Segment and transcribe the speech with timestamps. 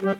[0.00, 0.16] Da vil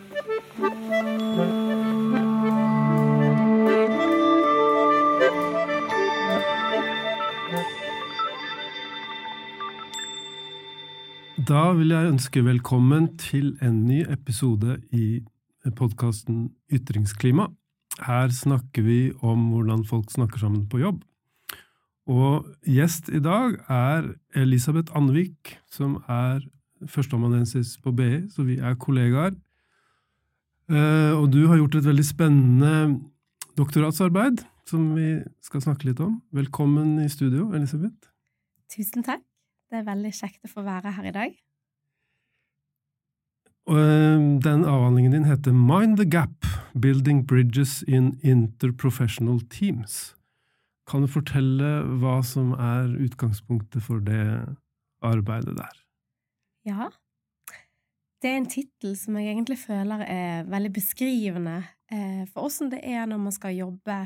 [11.89, 15.25] jeg ønske velkommen til en ny episode i
[15.65, 17.49] podkasten Ytringsklima.
[18.05, 21.01] Her snakker vi om hvordan folk snakker sammen på jobb.
[22.05, 26.45] Og gjest i dag er Elisabeth Andvik, som er
[26.85, 29.41] førsteamanuensis på BI, så vi er kollegaer.
[30.71, 32.75] Eh, og du har gjort et veldig spennende
[33.59, 36.21] doktoratsarbeid som vi skal snakke litt om.
[36.31, 38.13] Velkommen i studio, Elisabeth.
[38.71, 39.25] Tusen takk.
[39.71, 41.35] Det er veldig kjekt å få være her i dag.
[43.71, 46.47] Eh, den avhandlingen din heter Mind the Gap–
[46.81, 50.15] Building Bridges in Interprofessional Teams.
[50.87, 54.23] Kan du fortelle hva som er utgangspunktet for det
[55.03, 55.77] arbeidet der?
[56.67, 56.91] Ja.
[58.21, 62.83] Det er en tittel som jeg egentlig føler er veldig beskrivende eh, for åssen det
[62.85, 63.97] er når man skal jobbe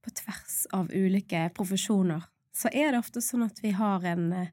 [0.00, 2.22] på tvers av ulike profesjoner.
[2.54, 4.52] Så er det ofte sånn at vi har en eh,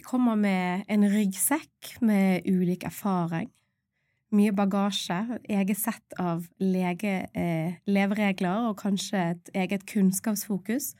[0.00, 3.50] vi kommer med en ryggsekk med ulik erfaring,
[4.32, 10.94] mye bagasje, eget sett av lege, eh, leveregler og kanskje et eget kunnskapsfokus,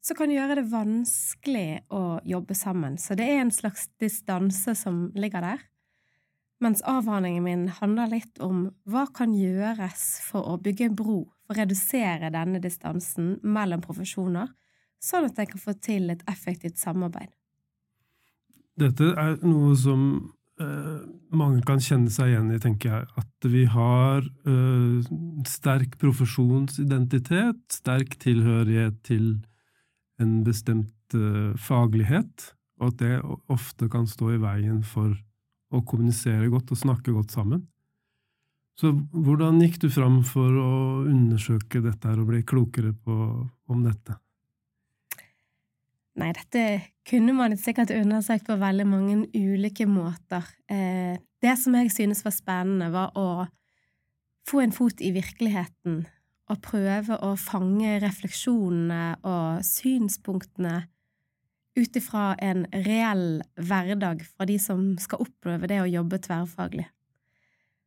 [0.00, 2.96] som kan gjøre det vanskelig å jobbe sammen.
[2.96, 5.66] Så det er en slags distanse som ligger der.
[6.64, 11.52] Mens avhandlingen min handler litt om hva kan gjøres for å bygge en bro, for
[11.52, 14.48] å redusere denne distansen mellom profesjoner,
[15.02, 17.28] sånn at jeg kan få til et effektivt samarbeid.
[18.76, 20.00] Dette er noe som
[20.60, 21.04] eh,
[21.36, 23.10] mange kan kjenne seg igjen i, tenker jeg.
[23.20, 25.12] At vi har eh,
[25.48, 29.30] sterk profesjonsidentitet, sterk tilhørighet til
[30.20, 33.14] en bestemt eh, faglighet, og at det
[33.52, 35.16] ofte kan stå i veien for
[35.74, 37.64] å kommunisere godt og snakke godt sammen.
[38.76, 40.70] Så hvordan gikk du fram for å
[41.08, 43.14] undersøke dette her og bli klokere på,
[43.72, 44.18] om dette?
[46.16, 46.64] Nei, dette
[47.08, 50.44] kunne man sikkert undersøkt på veldig mange ulike måter.
[50.68, 53.46] Eh, det som jeg synes var spennende, var å
[54.48, 56.04] få en fot i virkeligheten
[56.52, 60.78] og prøve å fange refleksjonene og synspunktene
[61.76, 66.86] ut ifra en reell hverdag fra de som skal oppleve det å jobbe tverrfaglig.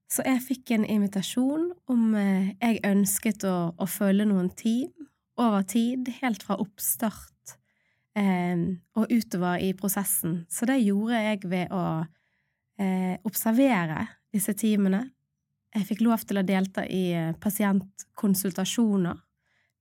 [0.09, 4.89] Så jeg fikk en invitasjon om eh, jeg ønsket å, å følge noen team
[5.39, 7.53] over tid, helt fra oppstart
[8.17, 8.63] eh,
[8.97, 10.43] og utover i prosessen.
[10.49, 11.83] Så det gjorde jeg ved å
[12.81, 15.05] eh, observere disse teamene.
[15.75, 19.21] Jeg fikk lov til å delta i eh, pasientkonsultasjoner,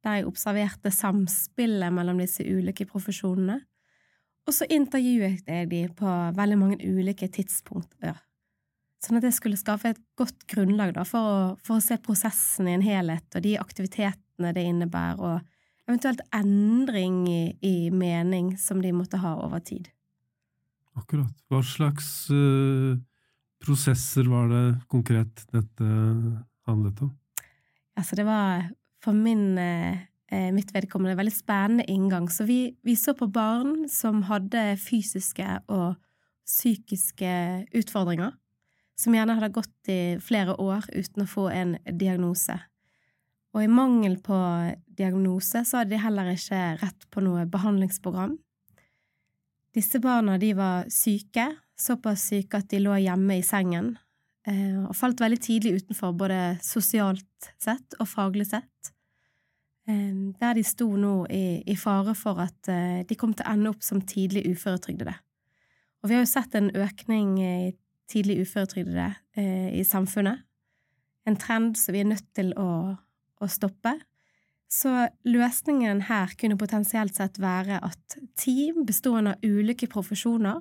[0.04, 3.62] der jeg observerte samspillet mellom disse ulike profesjonene.
[4.48, 8.16] Og så intervjuet jeg de på veldig mange ulike tidspunkter,
[9.04, 12.70] sånn at jeg skulle skaffe et godt grunnlag da, for, å, for å se prosessen
[12.70, 18.80] i en helhet og de aktivitetene det innebærer, og eventuelt endring i, i, mening som
[18.84, 19.90] de måtte ha over tid.
[20.98, 21.32] Akkurat.
[21.52, 22.96] Hva slags uh,
[23.62, 25.92] prosesser var det konkret dette
[26.68, 27.12] handlet om?
[28.00, 28.64] Altså, det var
[29.04, 32.26] for min, uh, mitt vedkommende veldig spennende inngang.
[32.28, 35.94] Så vi, vi så på barn som hadde fysiske og
[36.48, 37.30] psykiske
[37.76, 38.34] utfordringer,
[38.98, 42.58] som gjerne hadde gått i flere år uten å få en diagnose.
[43.56, 44.36] Og i mangel på
[44.98, 48.36] diagnose så hadde de heller ikke rett på noe behandlingsprogram.
[49.76, 53.94] Disse barna de var syke, såpass syke at de lå hjemme i sengen,
[54.48, 58.92] eh, og falt veldig tidlig utenfor både sosialt sett og faglig sett.
[59.88, 63.54] Eh, der de sto nå i, i fare for at eh, de kom til å
[63.54, 65.16] ende opp som tidlig uføretrygdede.
[66.02, 67.72] Og vi har jo sett en økning i
[68.08, 69.08] tidlig uføretrygdede
[69.76, 70.38] i samfunnet,
[71.28, 72.68] en trend som vi er nødt til å
[73.42, 73.94] å stoppe.
[74.68, 74.90] Så
[75.24, 80.60] løsningen her kunne potensielt sett være at team bestående av ulike profesjoner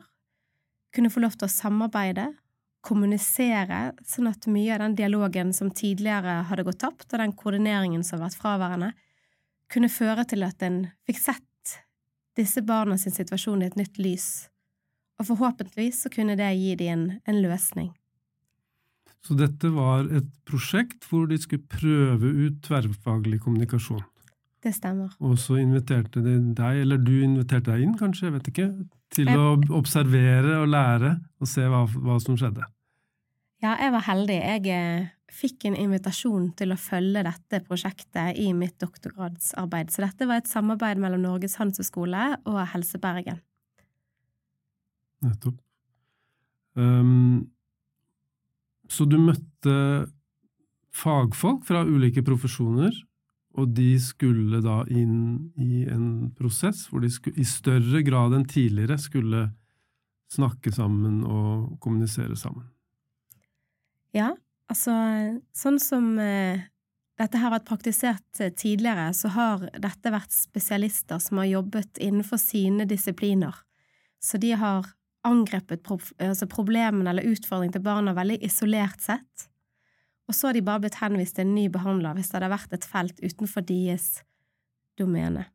[0.96, 2.30] kunne få lov til å samarbeide,
[2.88, 8.06] kommunisere, sånn at mye av den dialogen som tidligere hadde gått tapt, og den koordineringen
[8.06, 8.94] som har vært fraværende,
[9.72, 11.44] kunne føre til at en fikk sett
[12.38, 14.48] disse barna sin situasjon i et nytt lys,
[15.18, 17.90] og forhåpentligvis så kunne det gi dem en, en løsning.
[19.26, 24.06] Så dette var et prosjekt hvor de skulle prøve ut tverrfaglig kommunikasjon.
[24.64, 25.12] Det stemmer.
[25.22, 28.68] Og så inviterte de deg, eller du inviterte deg inn, kanskje, jeg vet ikke,
[29.14, 32.66] til å observere og lære og se hva, hva som skjedde.
[33.64, 34.38] Ja, jeg var heldig.
[34.38, 39.92] Jeg eh, fikk en invitasjon til å følge dette prosjektet i mitt doktorgradsarbeid.
[39.94, 43.42] Så dette var et samarbeid mellom Norges handelshøyskole og Helse Bergen.
[45.26, 45.60] Nettopp.
[46.78, 47.50] Um,
[48.90, 49.76] så du møtte
[50.98, 52.94] fagfolk fra ulike profesjoner,
[53.58, 58.46] og de skulle da inn i en prosess hvor de skulle, i større grad enn
[58.50, 59.48] tidligere skulle
[60.34, 62.68] snakke sammen og kommunisere sammen.
[64.16, 64.36] Ja,
[64.72, 64.94] altså
[65.56, 66.68] sånn som dette
[67.18, 72.40] dette har vært praktisert eh, tidligere, så har dette vært spesialister som har jobbet innenfor
[72.42, 73.56] sine disipliner.
[74.22, 74.86] Så de har
[75.28, 75.90] angrepet
[76.24, 79.48] altså problemene eller utfordringene til barna veldig isolert sett.
[80.28, 82.76] Og så har de bare blitt henvist til en ny behandler hvis det hadde vært
[82.76, 84.08] et felt utenfor deres
[85.00, 85.48] domene.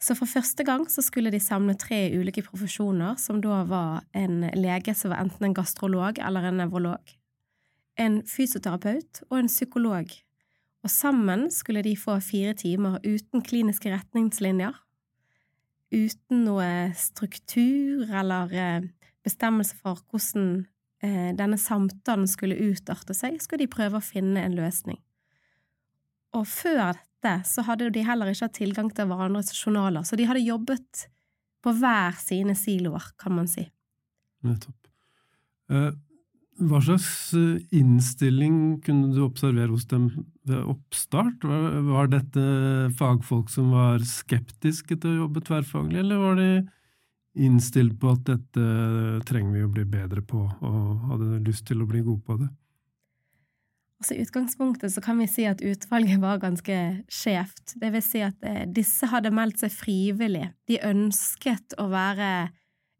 [0.00, 4.46] Så for første gang så skulle de samle tre ulike profesjoner, som da var en
[4.56, 7.16] lege som var enten en gastrolog eller en nevrolog,
[8.00, 10.12] en fysioterapeut og en psykolog,
[10.80, 14.76] og sammen skulle de få fire timer uten kliniske retningslinjer,
[15.92, 18.88] uten noe struktur eller eh,
[19.26, 20.64] bestemmelse for hvordan
[21.04, 25.00] eh, denne samtalen skulle utarte seg, skulle de prøve å finne en løsning.
[26.38, 30.28] Og før dette så hadde de heller ikke hatt tilgang til hverandres journaler, så de
[30.30, 31.08] hadde jobbet
[31.60, 33.66] på hver sine siloer, kan man si.
[34.46, 34.88] Nettopp.
[36.60, 37.08] Hva slags
[37.38, 40.10] eh, innstilling kunne du observere hos dem
[40.48, 41.46] ved oppstart?
[41.46, 42.42] Var, var dette
[42.98, 46.50] fagfolk som var skeptiske til å jobbe tverrfaglig, eller var de
[47.40, 48.64] innstilt på at dette
[49.28, 52.50] trenger vi å bli bedre på, og hadde lyst til å bli gode på det?
[54.00, 56.76] Altså, I utgangspunktet så kan vi si at utvalget var ganske
[57.12, 57.74] skjevt.
[57.80, 60.46] Det vil si at eh, disse hadde meldt seg frivillig.
[60.68, 62.48] De ønsket å være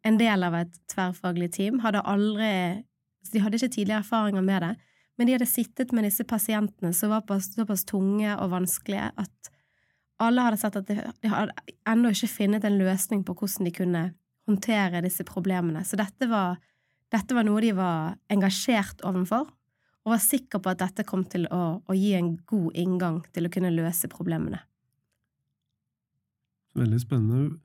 [0.04, 1.80] en del av et tverrfaglig team.
[1.80, 2.84] Hadde aldri,
[3.28, 4.72] de hadde ikke tidligere erfaringer med det,
[5.18, 9.50] men de hadde sittet med disse pasientene som var såpass tunge og vanskelige at
[10.20, 14.02] alle hadde sett at de hadde ennå ikke funnet en løsning på hvordan de kunne
[14.48, 15.84] håndtere disse problemene.
[15.84, 16.58] Så dette var,
[17.12, 19.48] dette var noe de var engasjert overfor,
[20.04, 23.46] og var sikker på at dette kom til å, å gi en god inngang til
[23.46, 24.62] å kunne løse problemene.
[26.78, 27.58] Veldig spennende.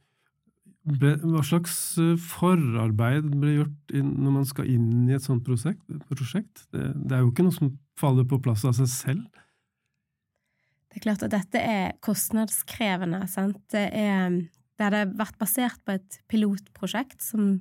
[0.86, 6.66] Hva slags eh, forarbeid ble gjort når man skal inn i et sånt prosjekt?
[6.70, 9.42] Det, det er jo ikke noe som faller på plass av seg selv.
[10.92, 13.24] Det er klart at dette er kostnadskrevende.
[13.28, 13.58] Sant?
[13.74, 14.38] Det, er,
[14.78, 17.56] det hadde vært basert på et pilotprosjekt som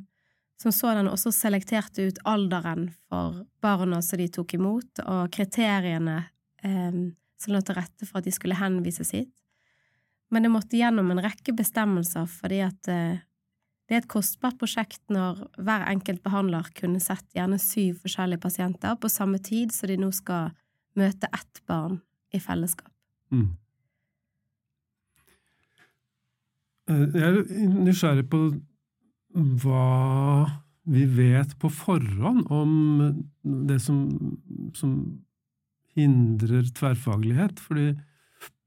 [0.60, 6.20] som sådan også selekterte ut alderen for barna som de tok imot, og kriteriene
[6.64, 7.00] eh,
[7.40, 9.32] som lå til rette for at de skulle henvises hit.
[10.34, 13.22] Men det måtte gjennom en rekke bestemmelser fordi at eh,
[13.84, 18.96] det er et kostbart prosjekt når hver enkelt behandler kunne sett gjerne syv forskjellige pasienter
[18.98, 20.54] på samme tid, så de nå skal
[20.98, 22.00] møte ett barn
[22.34, 22.90] i fellesskap.
[23.30, 23.52] Mm.
[26.90, 28.40] Eh, jeg er nysgjerrig på
[29.34, 29.84] hva
[30.84, 32.72] vi vet på forhånd om
[33.68, 34.02] det som,
[34.76, 34.96] som
[35.96, 37.60] hindrer tverrfaglighet.
[37.62, 37.92] Fordi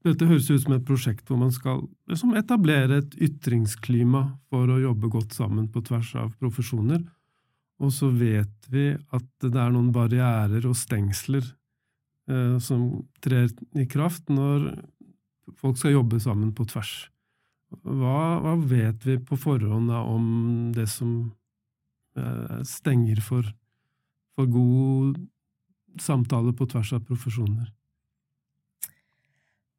[0.06, 4.80] dette høres ut som et prosjekt hvor man skal liksom etablere et ytringsklima for å
[4.82, 7.02] jobbe godt sammen på tvers av profesjoner.
[7.82, 11.44] Og så vet vi at det er noen barrierer og stengsler
[12.30, 12.88] eh, som
[13.22, 14.70] trer i kraft når
[15.58, 17.08] folk skal jobbe sammen på tvers.
[17.84, 20.28] Hva, hva, vet vi på forhånd om
[20.74, 21.32] det som
[22.16, 23.50] eh, stenger for,
[24.36, 25.18] for, god
[26.00, 27.68] samtale på tvers av profesjoner?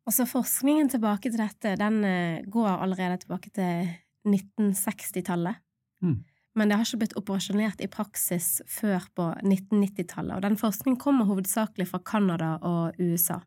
[0.09, 3.91] Altså Forskningen tilbake til dette den eh, går allerede tilbake til
[4.25, 5.61] 1960-tallet.
[6.01, 6.15] Mm.
[6.57, 10.33] Men det har ikke blitt operasjonert i praksis før på 1990-tallet.
[10.33, 13.37] Og den forskningen kommer hovedsakelig fra Canada og USA.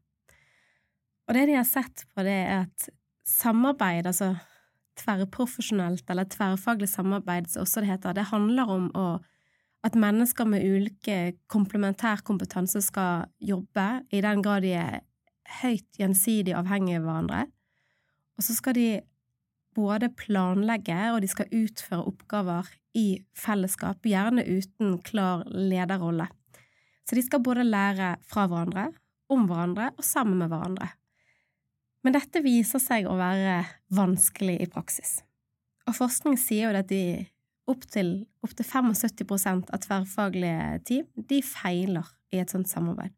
[1.26, 2.88] Og det de har sett på, det er at
[3.26, 4.36] samarbeid, altså
[5.02, 9.06] tverrprofesjonelt eller tverrfaglig samarbeid, som også det heter, det handler om å,
[9.82, 15.00] at mennesker med ulike komplementær kompetanse skal jobbe i den grad de er
[15.60, 17.42] høyt gjensidig avhengige av hverandre.
[18.38, 18.86] Og så skal de
[19.76, 22.68] både planlegge og de skal utføre oppgaver
[22.98, 26.28] i fellesskap, gjerne uten klar lederrolle.
[27.08, 28.90] Så de skal både lære fra hverandre,
[29.32, 30.90] om hverandre og sammen med hverandre.
[32.02, 33.62] Men dette viser seg å være
[33.94, 35.20] vanskelig i praksis.
[35.88, 37.24] Og forskning sier jo at de
[37.70, 43.14] opptil opp 75% av tverrfaglige team de feiler i et sånt samarbeid.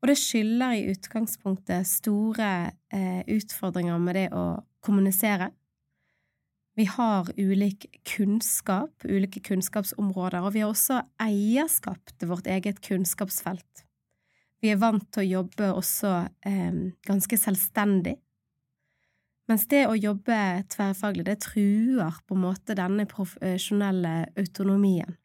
[0.00, 2.50] Og det skylder i utgangspunktet store
[2.92, 4.44] eh, utfordringer med det å
[4.84, 5.50] kommunisere.
[6.78, 13.84] Vi har ulik kunnskap, ulike kunnskapsområder, og vi har også eierskap til vårt eget kunnskapsfelt.
[14.60, 16.14] Vi er vant til å jobbe også
[16.48, 18.16] eh, ganske selvstendig.
[19.50, 20.36] Mens det å jobbe
[20.70, 25.16] tverrfaglig, det truer på en måte denne profesjonelle autonomien.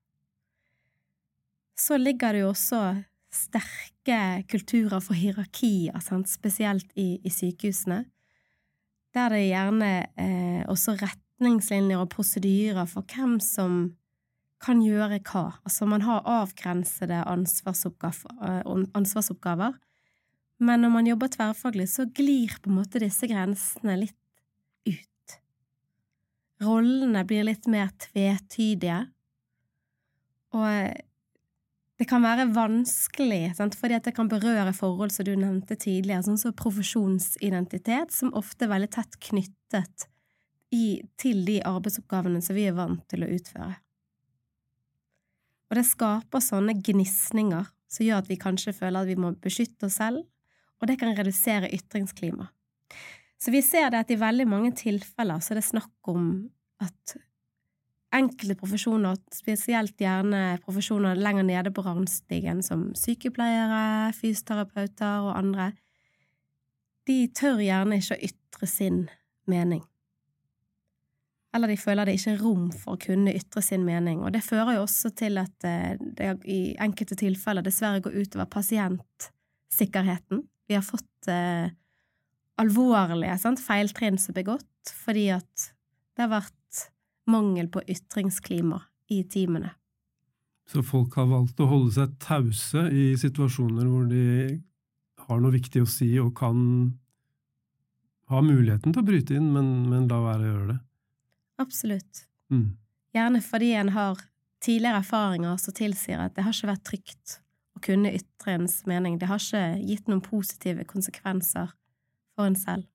[1.77, 2.81] Så ligger det jo også
[3.35, 4.19] sterke
[4.51, 6.29] kulturer for hierarkier, sant?
[6.31, 8.05] spesielt i, i, sykehusene,
[9.15, 13.95] der det er gjerne eh, også retningslinjer og prosedyrer for hvem som
[14.63, 15.49] kan gjøre hva.
[15.67, 18.61] Altså, man har avgrensede eh,
[18.97, 19.75] ansvarsoppgaver
[20.63, 24.17] men når man jobber tverrfaglig, så glir på en måte disse grensene litt
[24.87, 25.35] ut.
[26.63, 29.01] Rollene blir litt mer tvetydige,
[30.55, 31.01] og
[31.95, 33.77] det kan være vanskelig, sant?
[33.79, 38.73] fordi det kan berøre forhold som du nevnte tidligere, sånn som profesjonsidentitet, som ofte er
[38.73, 40.07] veldig tett knyttet
[40.75, 43.77] i, til de arbeidsoppgavene som vi er vant til å utføre.
[45.71, 49.87] Og det skaper sånne gnisninger som gjør at vi kanskje føler at vi må beskytte
[49.87, 50.25] oss selv,
[50.81, 52.49] og det kan redusere ytringsklima.
[53.39, 56.27] Så vi ser det at i veldig mange tilfeller så er det snakk om
[56.83, 57.15] at
[58.15, 65.71] enkelte profesjoner, spesielt gjerne profesjoner lenger nede på rangstigen, som sykepleiere, fysioterapeuter og andre,
[67.05, 69.03] de tør gjerne ikke å ytre sin
[69.51, 69.83] mening.
[71.55, 74.43] Eller de føler det ikke er rom for å kunne ytre sin mening, og det
[74.43, 80.75] fører jo også til at eh, det i enkelte tilfeller dessverre går utover pasientsikkerheten, vi
[80.75, 81.69] har fått eh,
[82.61, 85.69] alvorlige sant, feiltrinn som er begått fordi at
[86.15, 86.64] det har vært
[87.29, 88.81] mangel på ytringsklima
[89.13, 89.73] i teamene.
[90.69, 94.23] Så folk har valgt å holde seg tause i situasjoner hvor de
[95.27, 96.57] har noe viktig å si og kan
[98.33, 100.79] ha muligheten til å bryte inn, men, men la være å gjøre det?
[101.61, 102.25] Absolutt.
[102.53, 102.71] Mm.
[103.15, 104.21] Gjerne fordi en har
[104.65, 107.37] tidligere erfaringer som tilsier at det har ikke vært trygt
[107.77, 109.19] å kunne ytre ens mening.
[109.21, 111.73] Det har ikke gitt noen positive konsekvenser
[112.35, 112.89] for en selv.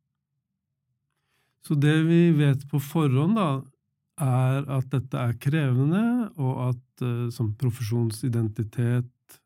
[1.67, 3.61] Så det vi vet på forhånd, da,
[4.21, 6.03] er at dette er krevende,
[6.41, 9.41] og at uh, som profesjonsidentitet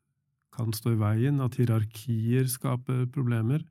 [0.55, 3.65] kan stå i veien, at hierarkier skaper problemer.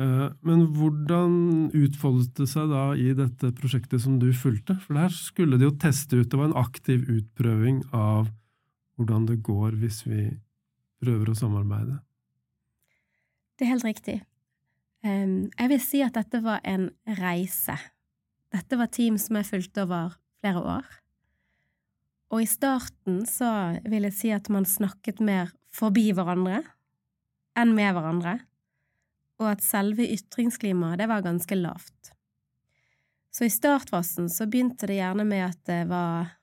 [0.00, 1.32] Uh, men hvordan
[1.76, 4.78] utfoldet det seg da i dette prosjektet som du fulgte?
[4.84, 8.30] For der skulle de jo teste ut, det var en aktiv utprøving av
[9.00, 10.26] hvordan det går hvis vi
[11.00, 12.00] prøver å samarbeide?
[13.56, 14.18] Det er helt riktig.
[15.00, 17.76] Jeg vil si at dette var en reise.
[18.50, 20.86] Dette var team som jeg fulgte over flere år.
[22.30, 23.50] Og i starten så
[23.86, 26.62] vil jeg si at man snakket mer forbi hverandre
[27.58, 28.38] enn med hverandre,
[29.40, 32.12] og at selve ytringsklimaet, det var ganske lavt.
[33.34, 36.34] Så i startfasen så begynte det gjerne med at det var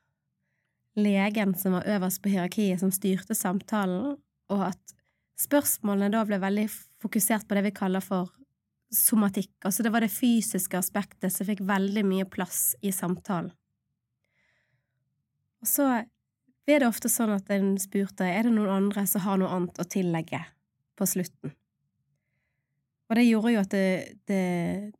[0.98, 4.16] legen som var øverst på hierarkiet, som styrte samtalen,
[4.48, 4.96] og at
[5.38, 6.66] spørsmålene da ble veldig
[7.02, 8.32] fokusert på det vi kaller for
[8.94, 9.52] somatikk.
[9.64, 13.52] Altså det var det fysiske aspektet som fikk veldig mye plass i samtalen.
[15.58, 15.88] Og så
[16.68, 19.80] blir det ofte sånn at en spurte er det noen andre som har noe annet
[19.80, 20.42] å tillegge
[20.98, 21.54] på slutten.
[23.08, 23.88] Og det gjorde jo at det,
[24.28, 24.42] det,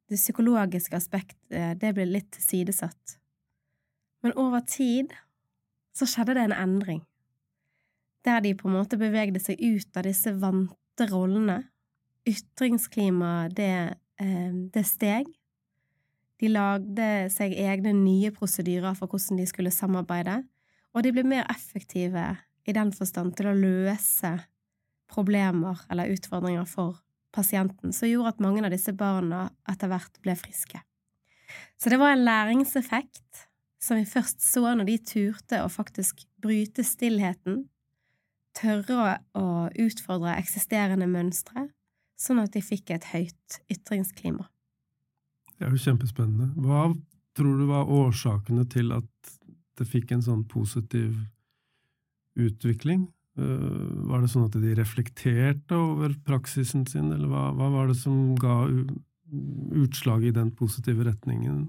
[0.09, 3.18] det psykologiske aspektet det ble litt sidesatt.
[4.25, 5.12] Men over tid
[5.95, 7.02] så skjedde det en endring
[8.26, 11.62] der de på en måte bevegde seg ut av disse vante rollene.
[12.28, 15.30] Ytringsklimaet, det, eh, det steg.
[16.38, 20.42] De lagde seg egne nye prosedyrer for hvordan de skulle samarbeide,
[20.94, 22.37] og de ble mer effektive
[22.68, 24.35] i den forstand til å løse
[25.08, 27.00] problemer eller utfordringer for
[27.35, 30.80] pasienten, som gjorde at mange av disse barna etter hvert ble friske.
[31.80, 33.49] Så det var en læringseffekt
[33.82, 37.64] som vi først så når de turte å faktisk bryte stillheten,
[38.58, 39.47] tørre å
[39.78, 41.68] utfordre eksisterende mønstre,
[42.19, 44.49] sånn at de fikk et høyt ytringsklima.
[45.59, 46.53] Det er jo kjempespennende.
[46.63, 46.89] Hva
[47.39, 49.35] tror du var årsakene til at
[49.79, 51.15] det fikk en sånn positiv
[52.39, 53.07] utvikling?
[53.39, 57.99] Eh, var det sånn at de reflekterte over praksisen sin, eller hva, hva var det
[58.01, 58.65] som ga
[59.79, 61.69] utslag i den positive retningen?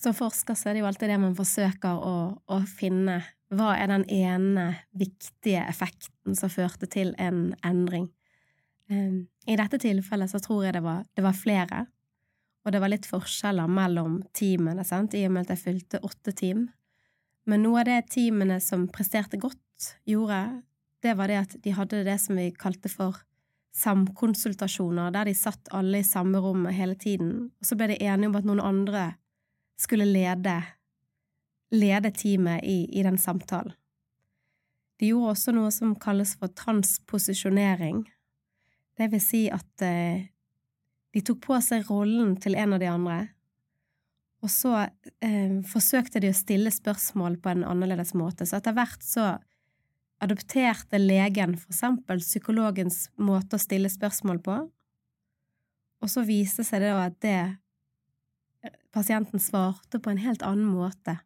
[0.00, 3.20] Som forsker så er det jo alltid det man forsøker å, å finne
[3.54, 4.66] hva er den ene
[4.96, 8.08] viktige effekten som førte til en endring?
[8.90, 11.84] Ehm, I dette tilfellet så tror jeg det var, det var flere,
[12.64, 15.14] og det var litt forskjeller mellom teamene, sant?
[15.14, 16.68] i og med at jeg fylte åtte team.
[17.44, 19.60] Men noe av det teamene som presterte godt,
[20.08, 20.62] gjorde,
[21.04, 23.18] det var det at de hadde det som vi kalte for
[23.74, 28.30] samkonsultasjoner, der de satt alle i samme rom hele tiden, og så ble de enige
[28.30, 29.04] om at noen andre
[29.80, 30.60] skulle lede
[31.74, 33.74] lede teamet i, i den samtalen.
[35.00, 38.04] De gjorde også noe som kalles for transposisjonering.
[38.94, 40.26] Det vil si at eh,
[41.14, 43.18] de tok på seg rollen til en av de andre,
[44.44, 44.74] og så
[45.24, 48.44] eh, forsøkte de å stille spørsmål på en annerledes måte.
[48.44, 49.32] Så etter hvert så
[50.24, 54.58] adopterte legen for eksempel psykologens måte å stille spørsmål på,
[56.04, 57.38] og så viste seg det at det
[58.94, 61.16] pasienten svarte på en helt annen måte.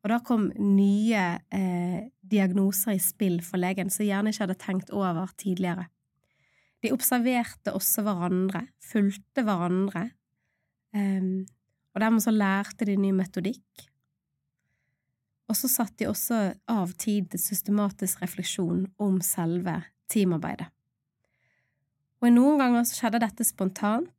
[0.00, 4.92] Og da kom nye eh, diagnoser i spill for legen som gjerne ikke hadde tenkt
[4.94, 5.88] over tidligere.
[6.80, 10.08] De observerte også hverandre, fulgte hverandre,
[10.96, 11.30] eh,
[11.90, 13.86] og dermed så lærte de ny metodikk.
[15.50, 20.68] Og så satte de også av tid til systematisk refleksjon om selve teamarbeidet.
[22.20, 24.14] Og noen ganger så skjedde dette spontant,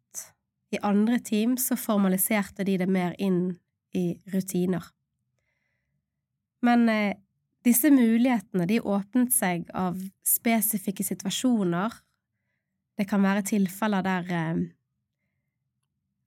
[0.71, 3.57] i andre team så formaliserte de det mer inn
[3.97, 4.85] i rutiner.
[6.63, 7.17] Men eh,
[7.65, 11.93] disse mulighetene de åpnet seg av spesifikke situasjoner.
[13.01, 14.57] Det kan være tilfeller der eh,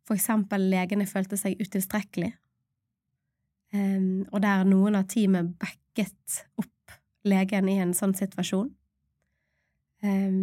[0.03, 2.33] for eksempel legene følte seg utilstrekkelig,
[3.79, 6.97] eh, og der noen av teamet backet opp
[7.31, 8.73] legen i en sånn situasjon.
[10.03, 10.41] Eh,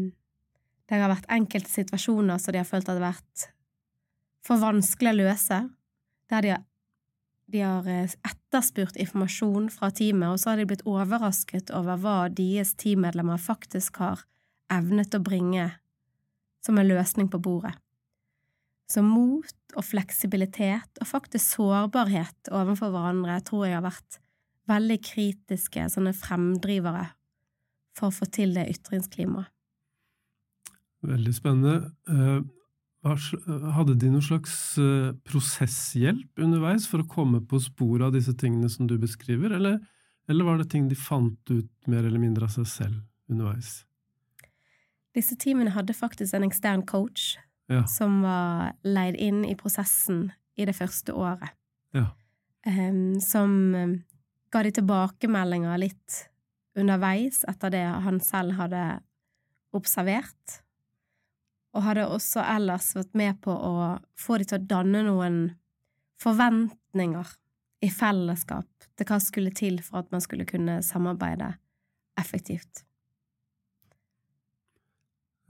[0.88, 3.50] det har vært enkelte situasjoner som de har følt har vært
[4.48, 5.60] for vanskelig å løse,
[6.32, 6.66] der de har,
[7.52, 12.72] de har etterspurt informasjon fra teamet, og så har de blitt overrasket over hva deres
[12.80, 14.24] teammedlemmer faktisk har
[14.72, 15.74] evnet å bringe
[16.66, 17.74] som en løsning på bordet.
[18.92, 24.20] Så mot og fleksibilitet og faktisk sårbarhet overfor hverandre tror jeg har vært
[24.72, 27.08] veldig kritiske sånne fremdrivere
[27.98, 29.50] for å få til det ytringsklimaet.
[31.02, 31.76] Veldig spennende.
[32.12, 32.42] Eh,
[33.76, 38.70] hadde de noen slags eh, prosesshjelp underveis for å komme på sporet av disse tingene
[38.70, 39.80] som du beskriver, eller,
[40.30, 43.00] eller, var det ting de fant ut mer eller mindre av seg selv
[43.32, 43.82] underveis?
[45.16, 47.36] Disse teamene hadde faktisk en ekstern coach
[47.72, 47.84] ja.
[47.88, 51.52] som var leid inn i prosessen i det første året.
[51.96, 52.12] Ja.
[52.68, 53.96] Um, som um,
[54.54, 56.26] ga de tilbakemeldinger litt
[56.78, 58.84] underveis etter det han selv hadde
[59.76, 60.62] observert
[61.72, 63.74] og hadde også ellers vært med på å
[64.20, 65.38] få de til å danne noen
[66.22, 67.36] forventninger
[67.82, 71.54] i fellesskap til hva skulle til for at man skulle kunne samarbeide
[72.20, 72.84] effektivt.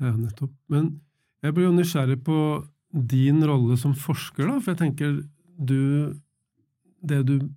[0.02, 0.54] Ja, nettopp.
[0.72, 0.96] Men
[1.46, 2.38] jeg blir jo nysgjerrig på
[2.92, 5.18] din rolle som forsker, da, for jeg tenker
[5.62, 6.18] du
[7.02, 7.50] Det du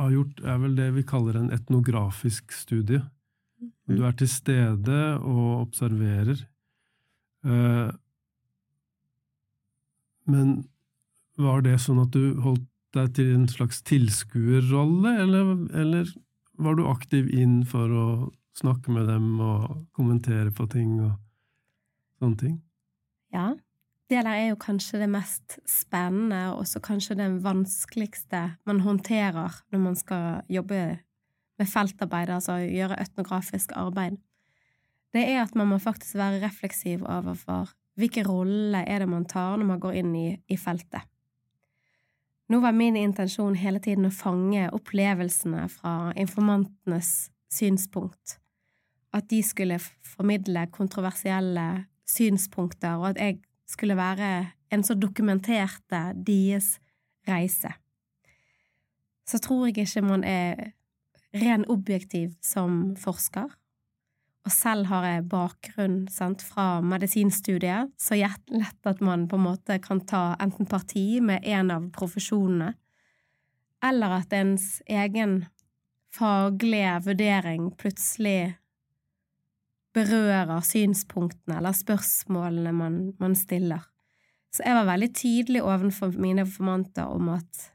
[0.00, 3.02] har gjort, er vel det vi kaller en etnografisk studie.
[3.84, 6.40] Du er til stede og observerer.
[7.44, 7.92] Uh,
[10.24, 10.54] men
[11.36, 12.64] var det sånn at du holdt
[12.96, 16.10] deg til en slags tilskuerrolle, eller, eller,
[16.58, 18.06] var du aktiv inn for å
[18.58, 21.12] snakke med dem og kommentere på ting og
[22.18, 22.60] sånne ting?
[23.34, 23.52] Ja.
[24.08, 29.58] Det der er jo kanskje det mest spennende, og også kanskje det vanskeligste man håndterer
[29.72, 30.80] når man skal jobbe
[31.58, 34.16] med feltarbeid, altså gjøre etnografisk arbeid.
[35.12, 39.56] Det er at man må faktisk være refleksiv overfor hvilke rolle er det man tar
[39.58, 41.02] når man går inn i, i feltet?
[42.48, 48.38] Nå var min intensjon hele tiden å fange opplevelsene fra informantenes synspunkt,
[49.12, 51.66] at de skulle formidle kontroversielle
[52.08, 56.78] synspunkter, og at jeg skulle være en som dokumenterte deres
[57.28, 57.72] reise.
[59.28, 60.72] Så tror jeg ikke man er
[61.36, 63.48] ren objektiv som forsker,
[64.48, 69.76] og selv har jeg bakgrunn sant, fra medisinstudiet, så lett at man på en måte
[69.84, 72.72] kan ta enten parti med en av profesjonene,
[73.84, 75.42] eller at ens egen
[76.16, 78.56] faglige vurdering plutselig
[79.98, 83.88] berører synspunktene eller spørsmålene man, man stiller.
[84.54, 87.66] Så jeg var veldig tydelig overfor mine informanter om at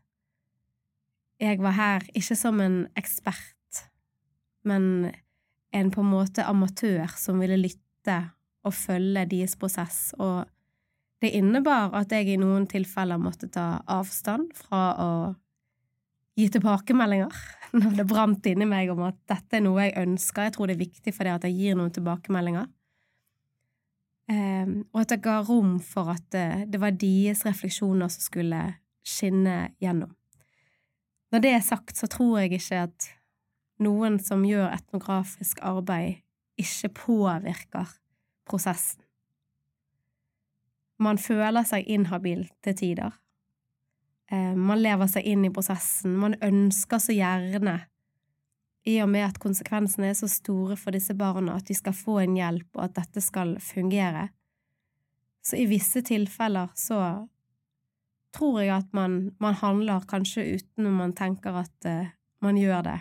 [1.43, 3.83] jeg var her ikke som en ekspert,
[4.63, 5.11] men
[5.73, 8.17] en på en måte amatør som ville lytte
[8.63, 10.45] og følge deres prosess, og
[11.23, 15.09] det innebar at jeg i noen tilfeller måtte ta avstand fra å
[16.37, 17.41] gi tilbakemeldinger
[17.79, 20.77] når det brant inni meg om at dette er noe jeg ønsker, jeg tror det
[20.77, 22.69] er viktig for det at jeg gir noen tilbakemeldinger.
[24.31, 28.61] Um, og at jeg ga rom for at det, det var deres refleksjoner som skulle
[29.03, 30.13] skinne gjennom.
[31.33, 33.09] Når det er sagt, så tror jeg ikke at
[33.83, 36.21] noen som gjør etnografisk arbeid,
[36.61, 37.89] ikke påvirker
[38.47, 39.01] prosessen.
[41.01, 43.17] Man føler seg inhabil til tider.
[44.33, 46.15] Eh, man lever seg inn i prosessen.
[46.19, 47.79] Man ønsker så gjerne,
[48.83, 52.17] i og med at konsekvensene er så store for disse barna, at de skal få
[52.23, 54.27] en hjelp, og at dette skal fungere.
[55.43, 56.99] Så i visse tilfeller så
[58.35, 62.11] tror jeg at man, man handler kanskje uten om man tenker at uh,
[62.43, 62.99] man gjør det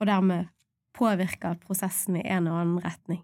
[0.00, 0.48] og dermed
[0.96, 3.20] påvirker prosessen i en eller annen retning.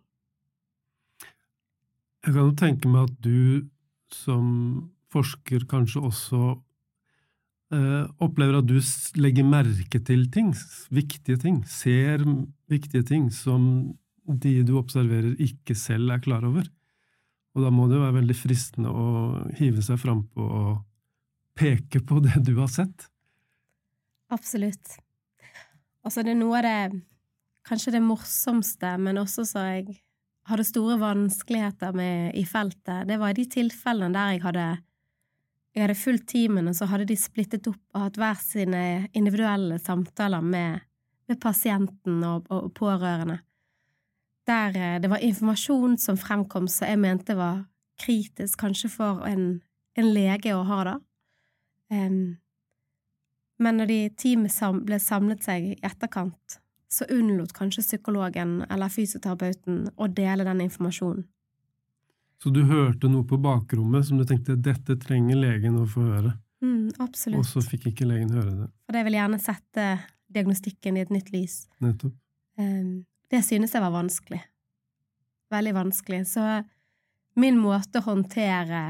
[2.27, 3.69] Jeg kan jo tenke meg at du
[4.13, 4.47] som
[5.13, 6.41] forsker kanskje også
[8.23, 8.79] opplever at du
[9.21, 10.53] legger merke til ting,
[10.95, 12.25] viktige ting, ser
[12.71, 13.69] viktige ting som
[14.27, 16.67] de du observerer, ikke selv er klar over.
[17.57, 19.09] Og da må det jo være veldig fristende å
[19.57, 20.73] hive seg frampå og
[21.57, 23.07] peke på det du har sett.
[24.35, 24.99] Absolutt.
[26.05, 27.05] Altså, det er noe av det
[27.67, 29.97] kanskje det morsomste, men også så jeg
[30.47, 34.67] hadde store vanskeligheter med i feltet, det var i de tilfellene der jeg hadde
[35.77, 40.41] jeg hadde fulgt teamene, så hadde de splittet opp og hatt hver sine individuelle samtaler
[40.41, 40.81] med,
[41.29, 43.43] med pasienten og, og, pårørende.
[44.49, 47.67] Der eh, det var informasjon som fremkom som jeg mente var
[48.01, 49.61] kritisk, kanskje for en,
[50.01, 50.97] en lege å ha, da.
[51.93, 52.39] Um,
[53.61, 56.59] men når de teamet sam ble samlet seg i etterkant,
[56.89, 61.27] så unnlot kanskje psykologen eller fysioterapeuten å dele den informasjonen.
[62.43, 66.35] Så du hørte noe på bakrommet som du tenkte dette trenger legen å få høre?
[66.65, 67.41] Mm, absolutt.
[67.41, 68.69] Og så fikk ikke legen høre det?
[68.87, 69.87] For det vil gjerne sette
[70.33, 71.63] diagnostikken i et nytt lys.
[71.85, 72.15] Nettopp.
[72.61, 74.41] Um, det synes jeg var vanskelig.
[75.53, 76.23] Veldig vanskelig.
[76.29, 76.45] Så
[77.39, 78.83] min måte å håndtere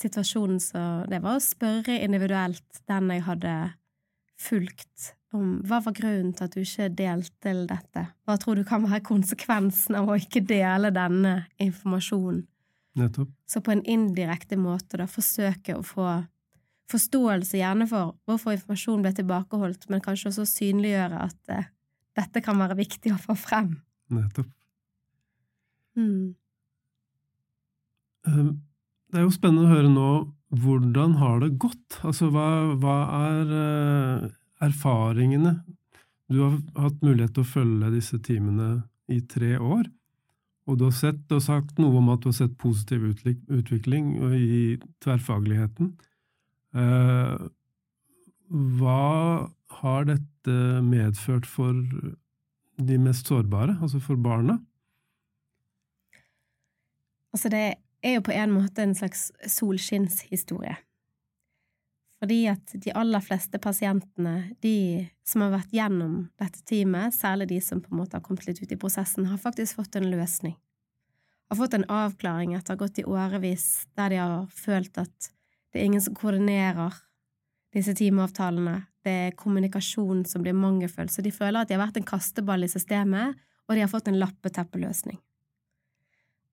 [0.00, 3.54] situasjonen så det var å spørre individuelt den jeg hadde
[4.36, 8.02] fulgt, om hva var grunnen til at du ikke delte dette?
[8.28, 12.44] Hva tror du kan være konsekvensen av å ikke dele denne informasjonen?
[12.96, 13.30] Nettopp.
[13.48, 16.08] Så på en indirekte måte da forsøke å få
[16.90, 21.68] forståelse gjerne for hvorfor informasjon ble tilbakeholdt, men kanskje også synliggjøre at uh,
[22.16, 23.74] dette kan være viktig å få frem.
[24.14, 24.48] Nettopp.
[25.98, 26.36] Mm.
[28.26, 28.50] Um,
[29.10, 30.10] det er jo spennende å høre nå
[30.56, 31.98] hvordan har det gått?
[32.06, 32.96] Altså, hva, hva
[33.32, 34.28] er uh,
[34.62, 35.56] erfaringene?
[36.30, 39.86] Du har hatt mulighet til å følge disse timene i tre år,
[40.66, 44.76] og du har sett og sagt noe om at du har sett positiv utvikling i
[45.04, 45.92] tverrfagligheten.
[46.76, 47.46] Uh,
[48.50, 49.46] hva
[49.80, 51.74] har dette medført for
[52.76, 54.58] de mest sårbare, altså for barna?
[57.34, 57.62] Altså, det
[58.02, 60.76] er jo på en måte en slags solskinnshistorie.
[62.16, 67.58] Fordi at de aller fleste pasientene, de som har vært gjennom dette teamet, særlig de
[67.60, 70.56] som på en måte har kommet litt ut i prosessen, har faktisk fått en løsning.
[71.50, 73.66] Har fått en avklaring etter å ha gått i årevis
[73.98, 75.30] der de har følt at
[75.70, 76.96] det er ingen som koordinerer
[77.76, 82.00] disse teamavtalene, det er kommunikasjon som blir mangelfull, så de føler at de har vært
[82.00, 85.18] en kasteball i systemet, og de har fått en lappeteppeløsning.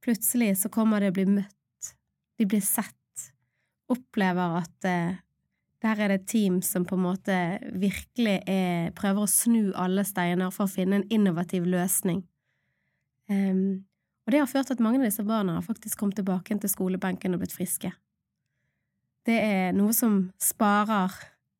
[0.03, 1.93] Plutselig så kommer de å bli møtt,
[2.37, 3.29] de blir sett,
[3.93, 5.15] opplever at eh,
[5.83, 7.37] der er det et team som på en måte
[7.75, 12.23] virkelig er, prøver å snu alle steiner for å finne en innovativ løsning.
[13.27, 13.83] Um,
[14.23, 16.71] og det har ført til at mange av disse barna har faktisk kommet tilbake til
[16.71, 17.91] skolebenken og blitt friske.
[19.27, 21.11] Det er noe som sparer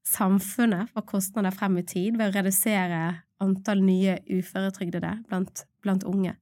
[0.08, 3.02] samfunnet for kostnader frem i tid ved å redusere
[3.44, 6.36] antall nye uføretrygdede blant, blant unge.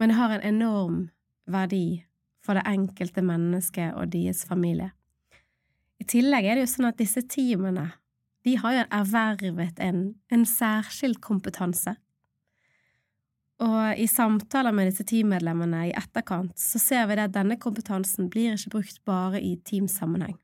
[0.00, 1.00] Men det har en enorm
[1.48, 2.04] verdi
[2.44, 4.92] for det enkelte mennesket og deres familie.
[5.98, 7.90] I tillegg er det jo sånn at disse teamene
[8.46, 11.96] de har jo ervervet en, en særskilt kompetanse.
[13.58, 18.28] Og i samtaler med disse teammedlemmene i etterkant så ser vi det at denne kompetansen
[18.30, 20.36] blir ikke brukt bare i teamsammenheng.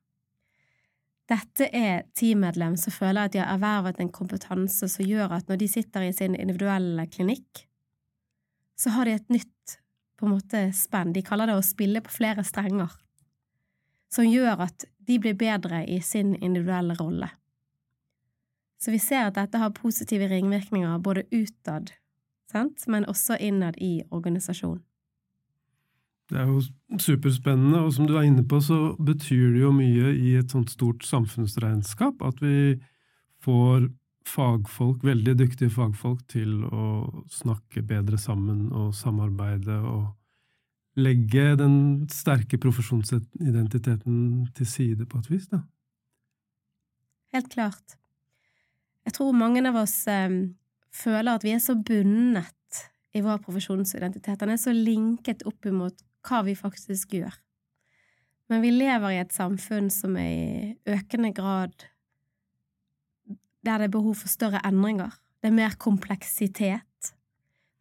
[1.31, 5.63] Dette er teammedlem som føler at de har ervervet en kompetanse som gjør at når
[5.63, 7.65] de sitter i sin individuelle klinikk,
[8.77, 9.79] så har de et nytt
[10.19, 11.15] på en måte spenn.
[11.15, 12.91] De kaller det å spille på flere strenger,
[14.13, 17.31] som gjør at de blir bedre i sin individuelle rolle.
[18.81, 21.95] Så vi ser at dette har positive ringvirkninger både utad,
[22.53, 22.85] sant?
[22.87, 24.83] men også innad i organisasjonen.
[26.33, 26.61] Det er jo
[27.01, 30.73] superspennende, og som du er inne på, så betyr det jo mye i et sånt
[30.73, 32.79] stort samfunnsregnskap at vi
[33.45, 33.91] får
[34.25, 36.87] fagfolk, veldig dyktige fagfolk, til å
[37.33, 40.07] snakke bedre sammen og samarbeide og
[41.01, 41.77] legge den
[42.13, 44.19] sterke profesjonsidentiteten
[44.55, 45.65] til side på et vis, da.
[47.35, 47.97] Helt klart.
[49.05, 50.31] Jeg tror mange av oss eh,
[50.95, 54.39] føler at vi er så bundet i vår profesjonsidentitet.
[54.41, 57.35] Den er så linket opp imot hva vi faktisk gjør.
[58.53, 61.75] Men vi lever i et samfunn som er i økende grad
[63.65, 65.15] der det er behov for større endringer.
[65.41, 66.85] Det er mer kompleksitet.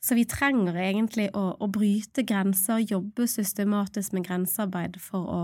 [0.03, 5.43] Så vi trenger egentlig å, å bryte grenser, jobbe systematisk med grensearbeid for å,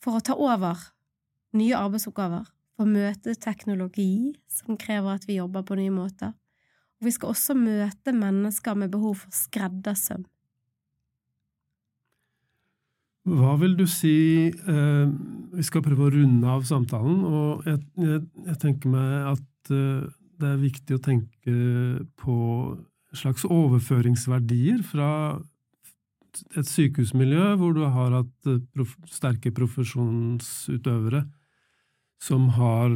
[0.00, 0.86] for å ta over
[1.56, 2.46] nye arbeidsoppgaver,
[2.76, 6.32] for å møte teknologi som krever at vi jobber på nye måter,
[6.96, 10.24] Og vi skal også møte mennesker med behov for skreddersøm.
[13.26, 15.06] Hva vil du si eh,
[15.52, 20.06] Vi skal prøve å runde av samtalen, og jeg, jeg, jeg tenker meg at eh,
[20.40, 21.56] det er viktig å tenke
[22.16, 22.36] på
[23.14, 25.10] slags overføringsverdier fra
[26.56, 31.24] et sykehusmiljø hvor du har hatt eh, prof sterke profesjonsutøvere
[32.22, 32.92] som har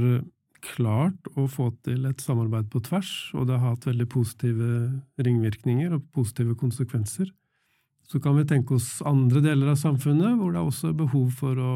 [0.61, 4.71] klart å få til et samarbeid på tvers, og det har hatt veldig positive
[5.21, 7.31] ringvirkninger og positive konsekvenser.
[8.11, 11.61] Så kan vi tenke oss andre deler av samfunnet hvor det er også behov for
[11.63, 11.73] å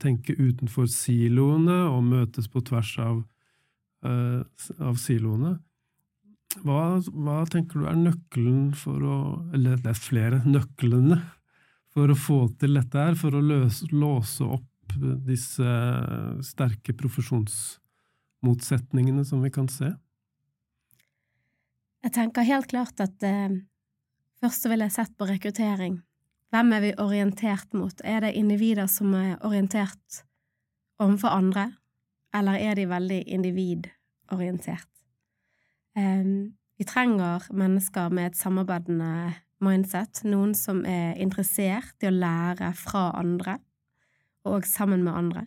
[0.00, 3.20] tenke utenfor siloene og møtes på tvers av,
[4.06, 4.40] uh,
[4.80, 5.58] av siloene.
[6.62, 11.18] Hva, hva, tenker du er nøkkelen for å Eller det er flere nøklene
[11.94, 14.94] for å få til dette her, for å løse, låse opp
[15.26, 15.64] disse
[16.42, 19.94] sterke profesjonsmotsetningene som vi kan se?
[22.04, 23.50] Jeg tenker helt klart at eh,
[24.44, 25.94] Først så vil jeg sett på rekruttering.
[26.52, 27.96] Hvem er vi orientert mot?
[28.04, 30.18] Er det individer som er orientert
[31.00, 31.64] overfor andre,
[32.36, 34.93] eller er de veldig individorientert?
[35.94, 43.12] Vi trenger mennesker med et samarbeidende mindset, noen som er interessert i å lære fra
[43.20, 43.60] andre,
[44.44, 45.44] og sammen med andre.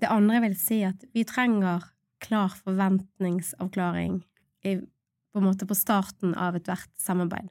[0.00, 1.84] Det andre vil si, at vi trenger
[2.24, 4.22] klar forventningsavklaring
[4.64, 4.78] i
[5.32, 7.48] på en måte på starten av ethvert samarbeid.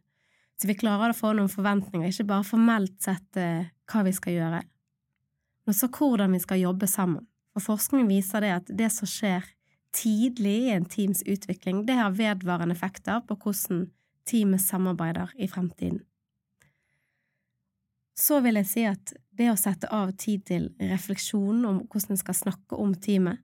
[0.62, 4.36] Så vi klarer å få noen forventninger, ikke bare formelt sett eh, hva vi skal
[4.36, 7.26] gjøre, men også hvordan vi skal jobbe sammen.
[7.56, 9.48] For forskning viser det at det som skjer
[9.96, 13.86] tidlig i en teams utvikling, det har vedvarende effekter på hvordan
[14.28, 16.02] teamet samarbeider i fremtiden.
[18.16, 22.22] Så vil jeg si at det å sette av tid til refleksjon om hvordan en
[22.22, 23.42] skal snakke om teamet,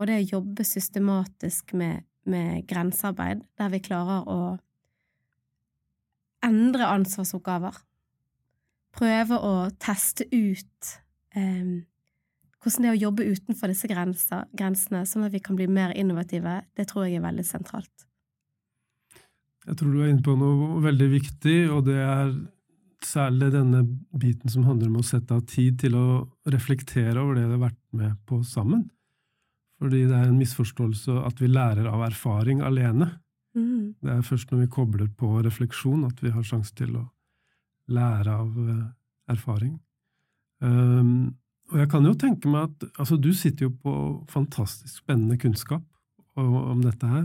[0.00, 4.40] og det å jobbe systematisk med med grensearbeid, der vi klarer å
[6.46, 7.76] endre ansvarsoppgaver.
[8.92, 10.92] Prøve å teste ut
[11.38, 11.82] eh,
[12.62, 15.94] hvordan det er å jobbe utenfor disse grenser, grensene, sånn at vi kan bli mer
[15.98, 18.06] innovative, det tror jeg er veldig sentralt.
[19.66, 22.32] Jeg tror du er inne på noe veldig viktig, og det er
[23.06, 23.82] særlig denne
[24.18, 26.06] biten som handler om å sette av tid til å
[26.50, 28.86] reflektere over det vi har vært med på sammen.
[29.82, 33.10] Fordi det er en misforståelse at vi lærer av erfaring alene.
[33.58, 33.94] Mm.
[34.02, 37.06] Det er først når vi kobler på refleksjon at vi har sjanse til å
[37.92, 38.84] lære av uh,
[39.34, 39.74] erfaring.
[40.62, 41.34] Um,
[41.72, 43.94] og jeg kan jo tenke meg at altså, du sitter jo på
[44.28, 45.84] fantastisk spennende kunnskap
[46.36, 47.24] om, dette her.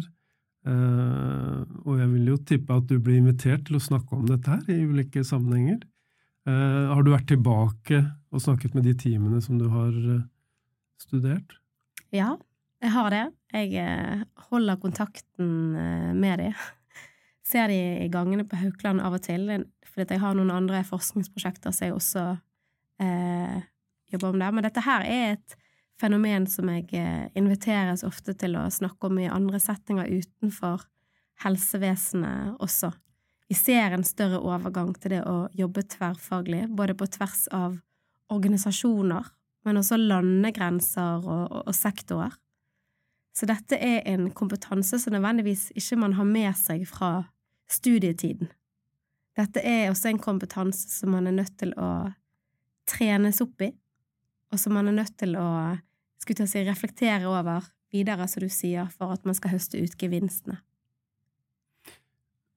[0.68, 4.52] Uh, og jeg vil jo tippe at du blir invitert til å snakke om dette
[4.52, 5.84] her i ulike sammenhenger.
[6.48, 9.96] Uh, har du vært tilbake og snakket med de teamene som du har
[11.04, 11.60] studert?
[12.16, 12.36] Ja,
[12.84, 13.24] jeg har det.
[13.52, 15.50] Jeg holder kontakten
[16.20, 16.52] med de.
[17.48, 19.50] Ser de i gangene på Haukeland av og til,
[19.88, 22.28] fordi jeg har noen andre forskningsprosjekter som jeg også
[24.12, 24.52] jobber om det.
[24.54, 25.58] Men dette her er et
[26.02, 30.86] fenomen som jeg eh, inviteres ofte til å snakke om i andre settinger utenfor
[31.44, 32.92] helsevesenet også.
[33.48, 37.78] Vi ser en større overgang til det å jobbe tverrfaglig, både på tvers av
[38.34, 39.30] organisasjoner,
[39.64, 42.36] men også landegrenser og, og, og sektorer.
[43.38, 47.28] Så dette er en kompetanse som nødvendigvis ikke man har med seg fra
[47.70, 48.50] studietiden.
[49.38, 52.10] Dette er også en kompetanse som man er nødt til å
[52.90, 53.70] trenes opp i,
[54.52, 55.48] og som man er nødt til å
[56.22, 60.60] skulle si, reflektere over videre, som du sier, for at man skal høste ut gevinstene.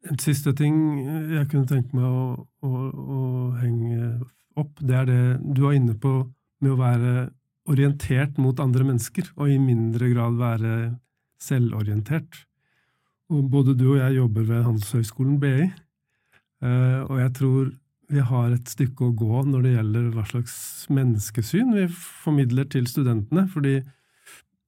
[0.08, 0.76] En siste ting
[1.34, 3.24] jeg kunne tenke meg å, å, å
[3.60, 4.14] henge
[4.58, 6.14] opp, det er det du var inne på
[6.64, 7.12] med å være
[7.70, 10.74] orientert mot andre mennesker, og i mindre grad være
[11.40, 12.44] selvorientert.
[13.30, 17.70] Og både du og jeg jobber ved Handelshøyskolen BI, eh, og jeg tror
[18.10, 20.54] vi har et stykke å gå når det gjelder hva slags
[20.90, 23.80] menneskesyn vi formidler til studentene, fordi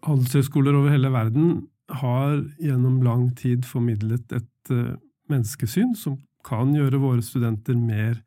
[0.07, 1.65] handelshøyskoler over hele verden
[2.03, 4.95] har gjennom lang tid formidlet et eh,
[5.33, 8.21] menneskesyn som kan gjøre våre studenter mer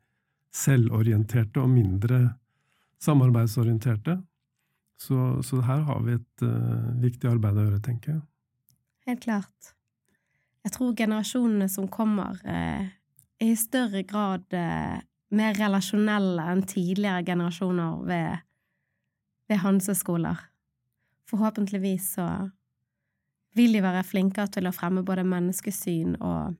[0.56, 2.20] selvorienterte og mindre
[3.04, 4.18] samarbeidsorienterte.
[5.00, 8.22] Så, så, her har vi et uh, viktig arbeid å gjøre, tenker jeg.
[9.10, 9.74] Helt klart.
[10.64, 12.88] Jeg tror generasjonene som kommer, er
[13.42, 14.98] i større grad uh,
[15.36, 18.44] mer relasjonelle enn tidligere generasjoner ved,
[19.50, 20.44] ved hanseskoler.
[21.26, 22.28] Forhåpentligvis så
[23.56, 26.56] vil de være flinkere til å fremme både menneskesyn og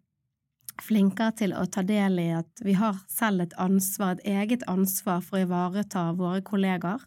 [0.83, 5.23] flinkere til å ta del i at vi har selv et ansvar, et eget ansvar
[5.25, 7.05] for å ivareta våre kollegaer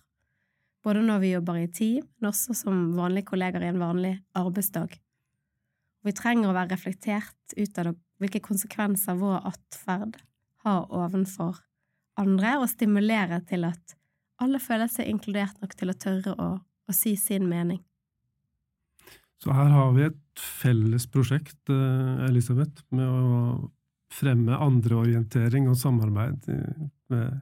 [0.86, 4.96] både når vi jobber i team, men også som vanlige kolleger i en vanlig arbeidsdag.
[6.08, 10.20] Vi trenger å være reflektert ut av hvilke konsekvenser vår atferd
[10.66, 11.62] har ovenfor
[12.20, 13.96] andre, og stimulere til at
[14.44, 17.82] alle føler seg inkludert nok til å tørre å, å si sin mening.
[19.40, 23.44] Så her har vi et felles prosjekt, eh, Elisabeth, med å
[24.12, 26.50] fremme andreorientering og samarbeid
[27.14, 27.40] med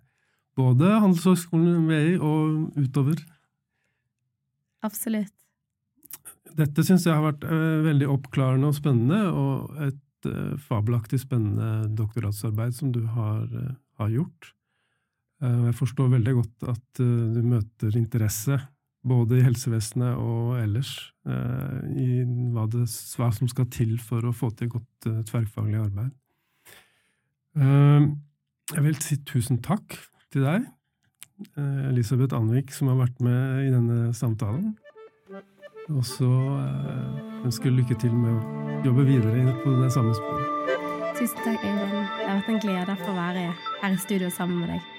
[0.58, 3.22] både Handelshøyskolen VI og utover.
[4.86, 5.34] Absolutt.
[6.58, 11.88] Dette syns jeg har vært uh, veldig oppklarende og spennende, og et uh, fabelaktig spennende
[11.98, 14.54] doktoratsarbeid som du har, uh, har gjort.
[15.38, 18.56] jeg forstår veldig godt at du møter interesse
[19.06, 21.12] både i helsevesenet og ellers
[21.94, 22.24] i
[22.56, 22.88] hva, det,
[23.20, 26.10] hva, som skal til for å få til godt tverrfaglig arbeid.
[28.74, 30.00] jeg vil si tusen takk
[30.34, 30.66] til deg,
[31.92, 34.74] Elisabeth Anvik, som har vært med i denne samtalen.
[35.90, 40.54] Og så eh, ønsker jeg lykke til med å jobbe videre på det samme sporet.
[41.18, 41.96] Tusen takk, Øyvind.
[41.96, 43.48] Det har vært en glede for å være
[43.82, 44.97] her i studio sammen med deg.